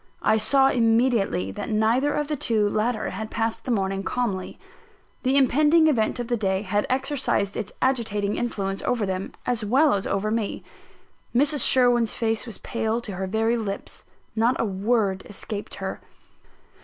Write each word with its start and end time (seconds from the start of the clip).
I 0.23 0.37
saw 0.37 0.69
immediately 0.69 1.51
that 1.51 1.69
neither 1.69 2.15
of 2.15 2.27
the 2.27 2.35
two 2.35 2.67
latter 2.67 3.11
had 3.11 3.29
passed 3.29 3.65
the 3.65 3.69
morning 3.69 4.01
calmly. 4.01 4.57
The 5.21 5.37
impending 5.37 5.85
event 5.85 6.19
of 6.19 6.27
the 6.27 6.35
day 6.35 6.63
had 6.63 6.87
exercised 6.89 7.55
its 7.55 7.71
agitating 7.83 8.35
influence 8.35 8.81
over 8.81 9.05
them, 9.05 9.31
as 9.45 9.63
well 9.63 9.93
as 9.93 10.07
over 10.07 10.31
me. 10.31 10.63
Mrs. 11.35 11.69
Sherwin's 11.69 12.15
face 12.15 12.47
was 12.47 12.57
pale 12.57 12.99
to 12.99 13.11
her 13.11 13.27
very 13.27 13.57
lips: 13.57 14.03
not 14.35 14.59
a 14.59 14.65
word 14.65 15.23
escaped 15.29 15.75
her. 15.75 16.01